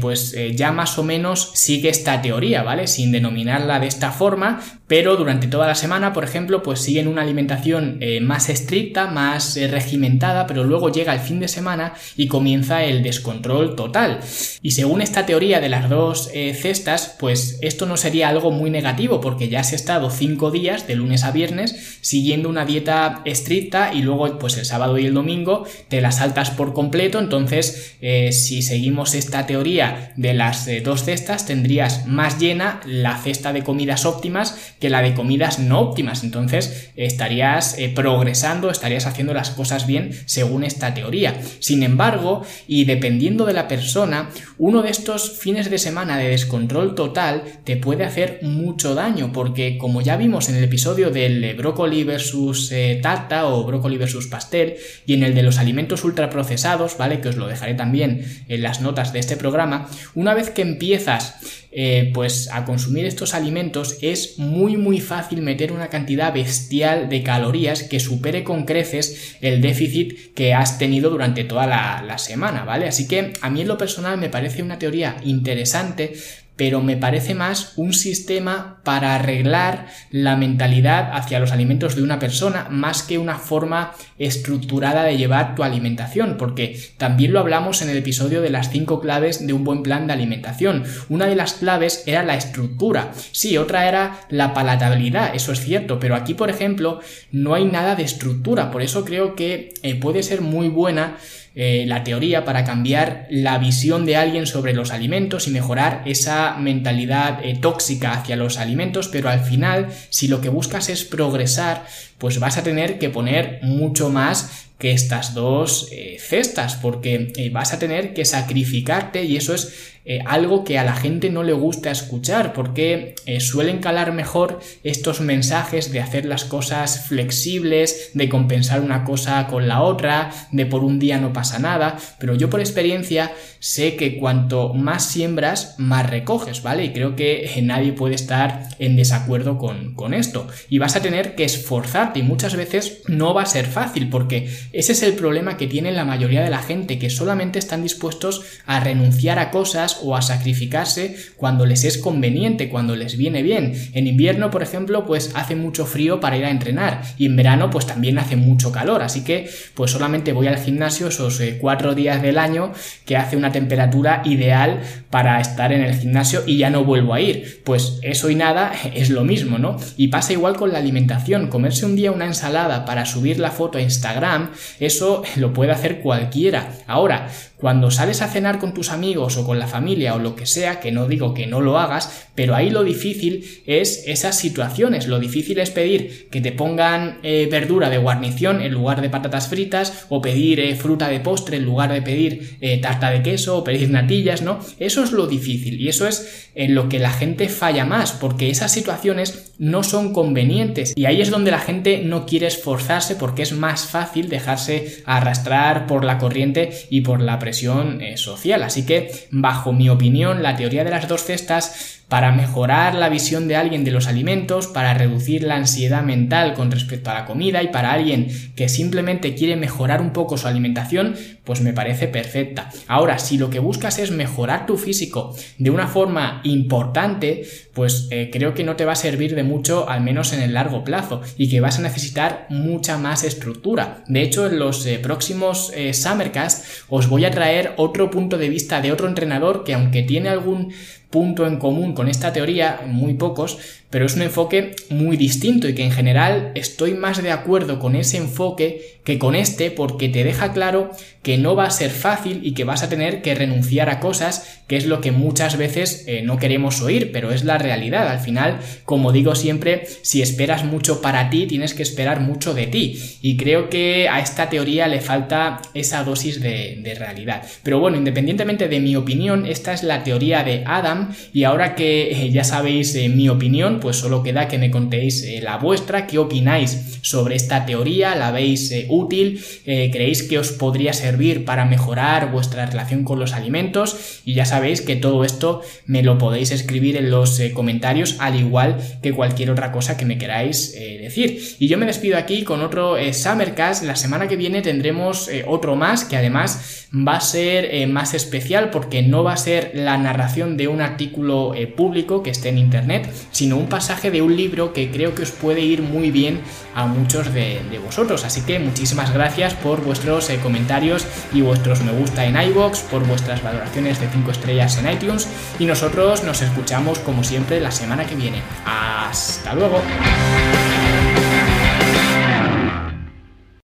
pues 0.00 0.36
ya 0.54 0.72
más 0.72 0.98
o 0.98 1.04
menos 1.04 1.52
sigue 1.54 1.88
esta 1.88 2.20
teoría, 2.20 2.62
¿vale? 2.62 2.86
Sin 2.86 3.12
denominarla 3.12 3.80
de 3.80 3.86
esta 3.86 4.10
forma, 4.12 4.60
pero 4.86 5.16
durante 5.16 5.46
toda 5.46 5.66
la 5.66 5.74
semana, 5.74 6.12
por 6.12 6.24
ejemplo, 6.24 6.62
pues 6.62 6.80
siguen 6.80 7.08
una 7.08 7.22
alimentación 7.22 7.96
eh, 8.00 8.20
más 8.20 8.50
estricta, 8.50 9.06
más 9.06 9.56
eh, 9.56 9.66
regimentada, 9.66 10.46
pero 10.46 10.64
luego 10.64 10.92
llega 10.92 11.14
el 11.14 11.20
fin 11.20 11.40
de 11.40 11.48
semana 11.48 11.94
y 12.16 12.28
comienza 12.28 12.84
el 12.84 13.02
descontrol 13.02 13.76
total. 13.76 14.20
Y 14.60 14.72
según 14.72 15.00
esta 15.00 15.24
teoría 15.24 15.60
de 15.60 15.70
las 15.70 15.88
dos 15.88 16.28
eh, 16.34 16.52
cestas, 16.54 17.16
pues 17.18 17.58
esto 17.62 17.86
no 17.86 17.96
sería 17.96 18.28
algo 18.28 18.50
muy 18.50 18.70
negativo, 18.70 19.22
porque 19.22 19.48
ya 19.48 19.60
has 19.60 19.72
estado 19.72 20.10
cinco 20.10 20.50
días, 20.50 20.86
de 20.86 20.96
lunes 20.96 21.24
a 21.24 21.32
viernes, 21.32 21.98
siguiendo 22.02 22.50
una 22.50 22.66
dieta 22.66 23.22
estricta 23.24 23.94
y 23.94 24.02
luego, 24.02 24.38
pues 24.38 24.58
el 24.58 24.66
sábado 24.66 24.98
y 24.98 25.06
el 25.06 25.14
domingo 25.14 25.66
te 25.88 26.02
la 26.02 26.12
saltas 26.12 26.50
por 26.50 26.74
completo, 26.74 27.18
entonces 27.18 27.96
si 28.30 28.62
seguimos 28.62 29.14
esta 29.14 29.46
teoría, 29.46 29.53
teoría 29.54 30.12
de 30.16 30.34
las 30.34 30.66
eh, 30.66 30.80
dos 30.80 31.04
cestas 31.04 31.46
tendrías 31.46 32.08
más 32.08 32.40
llena 32.40 32.80
la 32.86 33.16
cesta 33.18 33.52
de 33.52 33.62
comidas 33.62 34.04
óptimas 34.04 34.74
que 34.80 34.90
la 34.90 35.00
de 35.00 35.14
comidas 35.14 35.60
no 35.60 35.78
óptimas. 35.78 36.24
Entonces 36.24 36.90
estarías 36.96 37.78
eh, 37.78 37.92
progresando, 37.94 38.68
estarías 38.68 39.06
haciendo 39.06 39.32
las 39.32 39.50
cosas 39.50 39.86
bien 39.86 40.10
según 40.26 40.64
esta 40.64 40.92
teoría. 40.92 41.40
Sin 41.60 41.84
embargo, 41.84 42.42
y 42.66 42.84
dependiendo 42.84 43.46
de 43.46 43.52
la 43.52 43.68
persona, 43.68 44.30
uno 44.58 44.82
de 44.82 44.90
estos 44.90 45.38
fines 45.38 45.70
de 45.70 45.78
semana 45.78 46.18
de 46.18 46.30
descontrol 46.30 46.96
total 46.96 47.44
te 47.62 47.76
puede 47.76 48.02
hacer 48.04 48.40
mucho 48.42 48.96
daño 48.96 49.30
porque 49.32 49.78
como 49.78 50.00
ya 50.00 50.16
vimos 50.16 50.48
en 50.48 50.56
el 50.56 50.64
episodio 50.64 51.10
del 51.10 51.54
brócoli 51.54 52.02
versus 52.02 52.72
eh, 52.72 52.98
tarta 53.00 53.46
o 53.46 53.62
brócoli 53.64 53.98
versus 53.98 54.26
pastel 54.26 54.74
y 55.06 55.14
en 55.14 55.22
el 55.22 55.36
de 55.36 55.44
los 55.44 55.58
alimentos 55.58 56.02
ultraprocesados, 56.02 56.98
¿vale? 56.98 57.20
Que 57.20 57.28
os 57.28 57.36
lo 57.36 57.46
dejaré 57.46 57.74
también 57.74 58.24
en 58.48 58.62
las 58.62 58.80
notas 58.80 59.12
de 59.12 59.20
este 59.20 59.36
programa, 59.44 59.86
una 60.14 60.32
vez 60.32 60.48
que 60.48 60.62
empiezas 60.62 61.34
eh, 61.70 62.12
pues 62.14 62.48
a 62.50 62.64
consumir 62.64 63.04
estos 63.04 63.34
alimentos 63.34 63.98
es 64.00 64.38
muy 64.38 64.76
muy 64.76 65.00
fácil 65.00 65.42
meter 65.42 65.70
una 65.72 65.88
cantidad 65.88 66.32
bestial 66.32 67.08
de 67.08 67.22
calorías 67.22 67.82
que 67.82 68.00
supere 68.00 68.42
con 68.42 68.64
creces 68.64 69.36
el 69.40 69.60
déficit 69.60 70.32
que 70.34 70.54
has 70.54 70.78
tenido 70.78 71.10
durante 71.10 71.44
toda 71.44 71.66
la, 71.66 72.02
la 72.06 72.16
semana, 72.18 72.64
¿vale? 72.64 72.88
Así 72.88 73.06
que 73.06 73.32
a 73.40 73.50
mí 73.50 73.60
en 73.60 73.68
lo 73.68 73.76
personal 73.76 74.16
me 74.18 74.30
parece 74.30 74.62
una 74.62 74.78
teoría 74.78 75.16
interesante 75.24 76.14
pero 76.56 76.80
me 76.80 76.96
parece 76.96 77.34
más 77.34 77.72
un 77.76 77.92
sistema 77.92 78.80
para 78.84 79.14
arreglar 79.14 79.86
la 80.10 80.36
mentalidad 80.36 81.10
hacia 81.12 81.40
los 81.40 81.52
alimentos 81.52 81.96
de 81.96 82.02
una 82.02 82.18
persona 82.18 82.68
más 82.70 83.02
que 83.02 83.18
una 83.18 83.38
forma 83.38 83.92
estructurada 84.18 85.02
de 85.02 85.16
llevar 85.16 85.54
tu 85.54 85.64
alimentación, 85.64 86.36
porque 86.38 86.78
también 86.96 87.32
lo 87.32 87.40
hablamos 87.40 87.82
en 87.82 87.90
el 87.90 87.96
episodio 87.96 88.40
de 88.40 88.50
las 88.50 88.70
cinco 88.70 89.00
claves 89.00 89.46
de 89.46 89.52
un 89.52 89.64
buen 89.64 89.82
plan 89.82 90.06
de 90.06 90.12
alimentación. 90.12 90.84
Una 91.08 91.26
de 91.26 91.36
las 91.36 91.54
claves 91.54 92.04
era 92.06 92.22
la 92.22 92.36
estructura, 92.36 93.12
sí, 93.32 93.58
otra 93.58 93.88
era 93.88 94.20
la 94.28 94.54
palatabilidad, 94.54 95.34
eso 95.34 95.52
es 95.52 95.60
cierto, 95.60 95.98
pero 95.98 96.14
aquí, 96.14 96.34
por 96.34 96.50
ejemplo, 96.50 97.00
no 97.32 97.54
hay 97.54 97.64
nada 97.64 97.96
de 97.96 98.04
estructura, 98.04 98.70
por 98.70 98.82
eso 98.82 99.04
creo 99.04 99.34
que 99.34 99.74
eh, 99.82 99.94
puede 99.96 100.22
ser 100.22 100.40
muy 100.40 100.68
buena 100.68 101.16
eh, 101.56 101.84
la 101.86 102.02
teoría 102.02 102.44
para 102.44 102.64
cambiar 102.64 103.28
la 103.30 103.58
visión 103.58 104.06
de 104.06 104.16
alguien 104.16 104.44
sobre 104.44 104.74
los 104.74 104.90
alimentos 104.90 105.46
y 105.46 105.52
mejorar 105.52 106.02
esa 106.04 106.56
mentalidad 106.56 107.44
eh, 107.44 107.56
tóxica 107.60 108.12
hacia 108.12 108.34
los 108.34 108.58
alimentos, 108.58 109.06
pero 109.06 109.28
al 109.28 109.38
final, 109.38 109.86
si 110.10 110.26
lo 110.26 110.40
que 110.40 110.48
buscas 110.48 110.88
es 110.88 111.04
progresar, 111.04 111.86
pues 112.18 112.40
vas 112.40 112.58
a 112.58 112.64
tener 112.64 112.98
que 112.98 113.08
poner 113.08 113.60
mucho 113.62 114.10
más 114.10 114.66
que 114.78 114.90
estas 114.90 115.34
dos 115.34 115.88
eh, 115.92 116.16
cestas, 116.18 116.74
porque 116.74 117.50
vas 117.52 117.72
a 117.72 117.78
tener 117.78 118.14
que 118.14 118.24
sacrificarte 118.24 119.22
y 119.22 119.36
eso 119.36 119.54
es 119.54 119.93
eh, 120.06 120.20
algo 120.26 120.64
que 120.64 120.78
a 120.78 120.84
la 120.84 120.94
gente 120.94 121.30
no 121.30 121.42
le 121.42 121.54
gusta 121.54 121.90
escuchar 121.90 122.52
porque 122.52 123.14
eh, 123.24 123.40
suelen 123.40 123.78
calar 123.78 124.12
mejor 124.12 124.60
estos 124.82 125.22
mensajes 125.22 125.92
de 125.92 126.00
hacer 126.00 126.26
las 126.26 126.44
cosas 126.44 127.06
flexibles, 127.08 128.10
de 128.12 128.28
compensar 128.28 128.82
una 128.82 129.04
cosa 129.04 129.46
con 129.46 129.66
la 129.66 129.80
otra, 129.80 130.30
de 130.52 130.66
por 130.66 130.84
un 130.84 130.98
día 130.98 131.18
no 131.18 131.32
pasa 131.32 131.58
nada, 131.58 131.96
pero 132.18 132.34
yo 132.34 132.50
por 132.50 132.60
experiencia 132.60 133.32
sé 133.60 133.96
que 133.96 134.18
cuanto 134.18 134.74
más 134.74 135.06
siembras, 135.06 135.74
más 135.78 136.10
recoges, 136.10 136.62
¿vale? 136.62 136.84
Y 136.84 136.92
creo 136.92 137.16
que 137.16 137.46
eh, 137.46 137.62
nadie 137.62 137.94
puede 137.94 138.14
estar 138.14 138.68
en 138.78 138.96
desacuerdo 138.96 139.56
con, 139.56 139.94
con 139.94 140.12
esto. 140.12 140.46
Y 140.68 140.78
vas 140.78 140.96
a 140.96 141.02
tener 141.02 141.34
que 141.34 141.44
esforzarte 141.44 142.18
y 142.18 142.22
muchas 142.22 142.56
veces 142.56 143.00
no 143.08 143.32
va 143.32 143.42
a 143.42 143.46
ser 143.46 143.64
fácil 143.64 144.10
porque 144.10 144.50
ese 144.72 144.92
es 144.92 145.02
el 145.02 145.14
problema 145.14 145.56
que 145.56 145.66
tiene 145.66 145.92
la 145.92 146.04
mayoría 146.04 146.42
de 146.42 146.50
la 146.50 146.62
gente, 146.62 146.98
que 146.98 147.08
solamente 147.08 147.58
están 147.58 147.82
dispuestos 147.82 148.42
a 148.66 148.80
renunciar 148.80 149.38
a 149.38 149.50
cosas 149.50 149.93
o 150.02 150.16
a 150.16 150.22
sacrificarse 150.22 151.16
cuando 151.36 151.66
les 151.66 151.84
es 151.84 151.98
conveniente, 151.98 152.68
cuando 152.68 152.96
les 152.96 153.16
viene 153.16 153.42
bien. 153.42 153.74
En 153.92 154.06
invierno, 154.06 154.50
por 154.50 154.62
ejemplo, 154.62 155.06
pues 155.06 155.32
hace 155.34 155.56
mucho 155.56 155.86
frío 155.86 156.20
para 156.20 156.36
ir 156.36 156.44
a 156.44 156.50
entrenar 156.50 157.02
y 157.18 157.26
en 157.26 157.36
verano 157.36 157.70
pues 157.70 157.86
también 157.86 158.18
hace 158.18 158.36
mucho 158.36 158.72
calor, 158.72 159.02
así 159.02 159.24
que 159.24 159.48
pues 159.74 159.90
solamente 159.90 160.32
voy 160.32 160.46
al 160.46 160.58
gimnasio 160.58 161.08
esos 161.08 161.40
eh, 161.40 161.58
cuatro 161.60 161.94
días 161.94 162.22
del 162.22 162.38
año 162.38 162.72
que 163.04 163.16
hace 163.16 163.36
una 163.36 163.52
temperatura 163.52 164.22
ideal 164.24 164.80
para 165.10 165.40
estar 165.40 165.72
en 165.72 165.82
el 165.82 165.94
gimnasio 165.94 166.42
y 166.46 166.58
ya 166.58 166.70
no 166.70 166.84
vuelvo 166.84 167.14
a 167.14 167.20
ir. 167.20 167.62
Pues 167.64 167.98
eso 168.02 168.30
y 168.30 168.34
nada 168.34 168.72
es 168.94 169.10
lo 169.10 169.24
mismo, 169.24 169.58
¿no? 169.58 169.76
Y 169.96 170.08
pasa 170.08 170.32
igual 170.32 170.56
con 170.56 170.72
la 170.72 170.78
alimentación, 170.78 171.48
comerse 171.48 171.86
un 171.86 171.96
día 171.96 172.12
una 172.12 172.26
ensalada 172.26 172.84
para 172.84 173.06
subir 173.06 173.38
la 173.38 173.50
foto 173.50 173.78
a 173.78 173.82
Instagram, 173.82 174.50
eso 174.80 175.22
lo 175.36 175.52
puede 175.52 175.72
hacer 175.72 176.00
cualquiera. 176.00 176.72
Ahora, 176.86 177.28
cuando 177.56 177.90
sales 177.90 178.20
a 178.20 178.28
cenar 178.28 178.58
con 178.58 178.74
tus 178.74 178.90
amigos 178.90 179.36
o 179.36 179.46
con 179.46 179.58
la 179.58 179.66
familia 179.66 179.83
o 180.12 180.18
lo 180.18 180.34
que 180.34 180.46
sea, 180.46 180.80
que 180.80 180.92
no 180.92 181.06
digo 181.06 181.34
que 181.34 181.46
no 181.46 181.60
lo 181.60 181.78
hagas, 181.78 182.26
pero 182.34 182.54
ahí 182.54 182.70
lo 182.70 182.82
difícil 182.82 183.62
es 183.66 184.04
esas 184.06 184.36
situaciones. 184.36 185.06
Lo 185.06 185.18
difícil 185.18 185.58
es 185.58 185.70
pedir 185.70 186.28
que 186.30 186.40
te 186.40 186.52
pongan 186.52 187.18
eh, 187.22 187.48
verdura 187.50 187.90
de 187.90 187.98
guarnición 187.98 188.60
en 188.60 188.72
lugar 188.72 189.00
de 189.00 189.10
patatas 189.10 189.48
fritas 189.48 190.06
o 190.08 190.20
pedir 190.20 190.60
eh, 190.60 190.74
fruta 190.74 191.08
de 191.08 191.20
postre 191.20 191.58
en 191.58 191.64
lugar 191.64 191.92
de 191.92 192.02
pedir 192.02 192.56
eh, 192.60 192.78
tarta 192.78 193.10
de 193.10 193.22
queso 193.22 193.58
o 193.58 193.64
pedir 193.64 193.90
natillas, 193.90 194.42
¿no? 194.42 194.58
Eso 194.78 195.04
es 195.04 195.12
lo 195.12 195.26
difícil 195.26 195.80
y 195.80 195.88
eso 195.88 196.08
es 196.08 196.48
en 196.54 196.74
lo 196.74 196.88
que 196.88 196.98
la 196.98 197.10
gente 197.10 197.48
falla 197.48 197.84
más 197.84 198.12
porque 198.12 198.50
esas 198.50 198.72
situaciones 198.72 199.52
no 199.58 199.82
son 199.82 200.12
convenientes 200.12 200.92
y 200.96 201.06
ahí 201.06 201.20
es 201.20 201.30
donde 201.30 201.50
la 201.50 201.58
gente 201.58 202.02
no 202.04 202.26
quiere 202.26 202.46
esforzarse 202.46 203.14
porque 203.14 203.42
es 203.42 203.52
más 203.52 203.86
fácil 203.86 204.28
dejarse 204.28 205.02
arrastrar 205.04 205.86
por 205.86 206.04
la 206.04 206.18
corriente 206.18 206.72
y 206.90 207.02
por 207.02 207.20
la 207.20 207.38
presión 207.38 208.00
social. 208.16 208.62
Así 208.62 208.84
que, 208.86 209.10
bajo 209.30 209.72
mi 209.74 209.88
opinión, 209.88 210.42
la 210.42 210.56
teoría 210.56 210.84
de 210.84 210.90
las 210.90 211.08
dos 211.08 211.24
cestas 211.24 212.03
para 212.08 212.32
mejorar 212.32 212.94
la 212.94 213.08
visión 213.08 213.48
de 213.48 213.56
alguien 213.56 213.84
de 213.84 213.90
los 213.90 214.06
alimentos, 214.06 214.66
para 214.66 214.94
reducir 214.94 215.42
la 215.42 215.56
ansiedad 215.56 216.02
mental 216.02 216.54
con 216.54 216.70
respecto 216.70 217.10
a 217.10 217.14
la 217.14 217.24
comida 217.24 217.62
y 217.62 217.68
para 217.68 217.92
alguien 217.92 218.28
que 218.54 218.68
simplemente 218.68 219.34
quiere 219.34 219.56
mejorar 219.56 220.00
un 220.00 220.12
poco 220.12 220.36
su 220.36 220.46
alimentación, 220.46 221.16
pues 221.44 221.60
me 221.60 221.72
parece 221.72 222.08
perfecta. 222.08 222.70
Ahora, 222.88 223.18
si 223.18 223.38
lo 223.38 223.50
que 223.50 223.58
buscas 223.58 223.98
es 223.98 224.10
mejorar 224.10 224.66
tu 224.66 224.76
físico 224.76 225.34
de 225.58 225.70
una 225.70 225.86
forma 225.86 226.40
importante, 226.44 227.44
pues 227.72 228.08
eh, 228.10 228.30
creo 228.32 228.54
que 228.54 228.64
no 228.64 228.76
te 228.76 228.84
va 228.84 228.92
a 228.92 228.96
servir 228.96 229.34
de 229.34 229.42
mucho, 229.42 229.88
al 229.88 230.02
menos 230.02 230.32
en 230.32 230.42
el 230.42 230.54
largo 230.54 230.84
plazo, 230.84 231.22
y 231.36 231.48
que 231.48 231.60
vas 231.60 231.78
a 231.78 231.82
necesitar 231.82 232.46
mucha 232.48 232.96
más 232.98 233.24
estructura. 233.24 234.04
De 234.06 234.22
hecho, 234.22 234.46
en 234.46 234.58
los 234.58 234.86
eh, 234.86 234.98
próximos 234.98 235.72
eh, 235.74 235.92
Summercast 235.92 236.64
os 236.88 237.08
voy 237.08 237.24
a 237.24 237.30
traer 237.30 237.72
otro 237.76 238.10
punto 238.10 238.38
de 238.38 238.48
vista 238.48 238.80
de 238.80 238.92
otro 238.92 239.08
entrenador 239.08 239.64
que 239.64 239.74
aunque 239.74 240.02
tiene 240.02 240.28
algún 240.28 240.72
punto 241.14 241.46
en 241.46 241.58
común 241.58 241.92
con 241.92 242.08
esta 242.08 242.32
teoría, 242.32 242.80
muy 242.88 243.14
pocos, 243.14 243.83
pero 243.94 244.06
es 244.06 244.16
un 244.16 244.22
enfoque 244.22 244.74
muy 244.90 245.16
distinto 245.16 245.68
y 245.68 245.74
que 245.76 245.84
en 245.84 245.92
general 245.92 246.50
estoy 246.56 246.94
más 246.94 247.22
de 247.22 247.30
acuerdo 247.30 247.78
con 247.78 247.94
ese 247.94 248.16
enfoque 248.16 248.94
que 249.04 249.20
con 249.20 249.36
este 249.36 249.70
porque 249.70 250.08
te 250.08 250.24
deja 250.24 250.52
claro 250.52 250.90
que 251.22 251.38
no 251.38 251.54
va 251.54 251.64
a 251.64 251.70
ser 251.70 251.90
fácil 251.90 252.40
y 252.42 252.52
que 252.52 252.64
vas 252.64 252.82
a 252.82 252.88
tener 252.88 253.22
que 253.22 253.34
renunciar 253.34 253.88
a 253.88 253.98
cosas, 253.98 254.60
que 254.66 254.76
es 254.76 254.86
lo 254.86 255.00
que 255.00 255.10
muchas 255.10 255.56
veces 255.56 256.04
eh, 256.06 256.22
no 256.22 256.38
queremos 256.38 256.82
oír, 256.82 257.12
pero 257.12 257.32
es 257.32 257.44
la 257.44 257.56
realidad. 257.56 258.08
Al 258.08 258.20
final, 258.20 258.58
como 258.84 259.10
digo 259.10 259.34
siempre, 259.34 259.86
si 260.02 260.20
esperas 260.20 260.64
mucho 260.64 261.00
para 261.00 261.30
ti, 261.30 261.46
tienes 261.46 261.72
que 261.72 261.82
esperar 261.82 262.20
mucho 262.20 262.52
de 262.52 262.66
ti. 262.66 263.00
Y 263.22 263.38
creo 263.38 263.70
que 263.70 264.08
a 264.08 264.20
esta 264.20 264.50
teoría 264.50 264.86
le 264.86 265.00
falta 265.00 265.62
esa 265.72 266.04
dosis 266.04 266.40
de, 266.40 266.94
realidad. 266.98 267.42
Pero 267.62 267.80
bueno, 267.80 267.96
independientemente 267.96 268.68
de 268.68 268.78
mi 268.78 268.94
opinión, 268.94 269.46
esta 269.46 269.72
es 269.72 269.82
la 269.82 270.04
teoría 270.04 270.44
de 270.44 270.62
Adam 270.66 271.12
y 271.32 271.44
ahora 271.44 271.74
que 271.74 272.12
eh, 272.12 272.30
ya 272.30 272.44
sabéis 272.44 272.94
eh, 272.94 273.08
mi 273.08 273.28
opinión, 273.28 273.80
pues 273.84 273.96
solo 273.96 274.22
queda 274.22 274.48
que 274.48 274.58
me 274.58 274.70
contéis 274.70 275.24
la 275.42 275.56
vuestra, 275.56 276.06
qué 276.06 276.18
opináis 276.18 276.98
sobre 277.02 277.36
esta 277.36 277.66
teoría, 277.66 278.14
la 278.14 278.30
veis 278.30 278.72
útil, 278.88 279.42
creéis 279.64 280.22
que 280.22 280.38
os 280.38 280.52
podría 280.52 280.92
ser 280.92 281.14
para 281.44 281.64
mejorar 281.64 282.32
vuestra 282.32 282.66
relación 282.66 283.04
con 283.04 283.18
los 283.20 283.32
alimentos 283.32 284.20
y 284.24 284.34
ya 284.34 284.44
sabéis 284.44 284.80
que 284.80 284.96
todo 284.96 285.24
esto 285.24 285.62
me 285.86 286.02
lo 286.02 286.18
podéis 286.18 286.50
escribir 286.50 286.96
en 286.96 287.10
los 287.10 287.38
eh, 287.40 287.52
comentarios 287.52 288.16
al 288.18 288.38
igual 288.38 288.78
que 289.02 289.12
cualquier 289.12 289.50
otra 289.50 289.70
cosa 289.70 289.96
que 289.96 290.04
me 290.04 290.18
queráis 290.18 290.74
eh, 290.76 290.98
decir. 291.00 291.56
Y 291.58 291.68
yo 291.68 291.78
me 291.78 291.86
despido 291.86 292.18
aquí 292.18 292.42
con 292.42 292.62
otro 292.62 292.96
eh, 292.96 293.12
Summercast, 293.12 293.84
la 293.84 293.96
semana 293.96 294.26
que 294.26 294.36
viene 294.36 294.62
tendremos 294.62 295.30
otro 295.46 295.76
más 295.76 296.04
que 296.04 296.16
además 296.16 296.88
va 296.92 297.16
a 297.16 297.20
ser 297.20 297.86
más 297.88 298.14
especial 298.14 298.70
porque 298.70 299.02
no 299.02 299.24
va 299.24 299.32
a 299.32 299.36
ser 299.36 299.72
la 299.74 299.96
narración 299.98 300.56
de 300.56 300.68
un 300.68 300.80
artículo 300.80 301.52
público 301.76 302.22
que 302.22 302.30
esté 302.30 302.50
en 302.50 302.58
internet, 302.58 303.08
sino 303.30 303.56
un 303.56 303.66
pasaje 303.74 304.12
de 304.12 304.22
un 304.22 304.36
libro 304.36 304.72
que 304.72 304.92
creo 304.92 305.16
que 305.16 305.22
os 305.22 305.32
puede 305.32 305.60
ir 305.62 305.82
muy 305.82 306.12
bien 306.12 306.42
a 306.76 306.86
muchos 306.86 307.34
de, 307.34 307.80
vosotros. 307.84 308.24
Así 308.24 308.42
que 308.42 308.60
muchísimas 308.60 309.12
gracias 309.12 309.52
por 309.54 309.82
vuestros 309.82 310.28
comentarios 310.44 311.04
y 311.32 311.40
vuestros 311.40 311.82
me 311.82 311.90
gusta 311.90 312.24
en 312.24 312.40
iBox, 312.40 312.78
por 312.82 313.04
vuestras 313.04 313.42
valoraciones 313.42 313.98
de 313.98 314.08
5 314.08 314.30
estrellas 314.30 314.78
en 314.78 314.92
iTunes 314.92 315.26
y 315.58 315.66
nosotros 315.66 316.22
nos 316.22 316.40
escuchamos 316.40 317.00
como 317.00 317.24
siempre 317.24 317.60
la 317.60 317.72
semana 317.72 318.06
que 318.06 318.14
viene. 318.14 318.42
Hasta 318.64 319.54
luego. 319.54 319.82